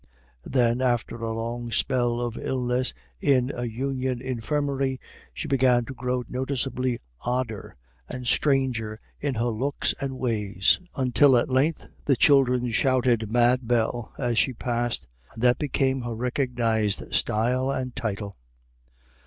Then, 0.47 0.81
after 0.81 1.15
a 1.17 1.31
long 1.31 1.71
spell 1.71 2.21
of 2.21 2.35
illness 2.35 2.91
in 3.19 3.51
a 3.53 3.65
Union 3.65 4.19
infirmary, 4.19 4.99
she 5.31 5.47
began 5.47 5.85
to 5.85 5.93
grow 5.93 6.23
noticeably 6.27 6.97
odder 7.23 7.75
and 8.09 8.25
stranger 8.25 8.99
in 9.19 9.35
her 9.35 9.43
looks 9.51 9.93
and 10.01 10.17
ways; 10.17 10.79
until 10.95 11.37
at 11.37 11.49
length 11.49 11.85
the 12.05 12.15
children 12.15 12.71
shouted 12.71 13.31
"Mad 13.31 13.67
Bell" 13.67 14.11
as 14.17 14.39
she 14.39 14.53
passed, 14.53 15.07
and 15.35 15.43
that 15.43 15.59
became 15.59 16.01
her 16.01 16.15
recognised 16.15 17.13
style 17.13 17.69
and 17.69 17.95
title. 17.95 18.35